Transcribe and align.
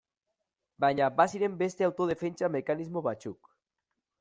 Baina 0.85 1.09
baziren 1.19 1.59
beste 1.59 1.87
autodefentsa 1.89 2.51
mekanismo 2.57 3.07
batzuk. 3.11 3.55